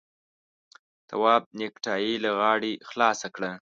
تواب 1.09 1.43
نېکټايي 1.59 2.13
له 2.23 2.29
غاړې 2.39 2.71
خلاصه 2.89 3.27
کړه. 3.35 3.51